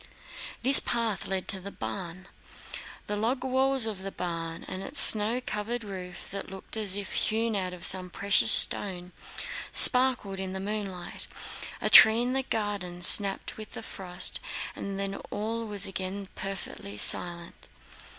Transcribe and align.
This 0.63 0.79
path 0.79 1.27
led 1.27 1.47
to 1.49 1.59
the 1.59 1.69
barn. 1.69 2.27
The 3.05 3.15
log 3.15 3.43
walls 3.43 3.85
of 3.85 4.01
the 4.01 4.11
barn 4.11 4.63
and 4.67 4.81
its 4.81 4.99
snow 4.99 5.39
covered 5.45 5.83
roof, 5.83 6.31
that 6.31 6.49
looked 6.49 6.75
as 6.75 6.97
if 6.97 7.13
hewn 7.13 7.55
out 7.55 7.71
of 7.71 7.85
some 7.85 8.09
precious 8.09 8.51
stone, 8.51 9.11
sparkled 9.71 10.39
in 10.39 10.53
the 10.53 10.59
moonlight. 10.59 11.27
A 11.81 11.89
tree 11.91 12.23
in 12.23 12.33
the 12.33 12.41
garden 12.41 13.03
snapped 13.03 13.57
with 13.57 13.73
the 13.73 13.83
frost, 13.83 14.39
and 14.75 14.97
then 14.97 15.17
all 15.29 15.65
was 15.67 15.85
again 15.85 16.29
perfectly 16.33 16.97
silent. 16.97 17.69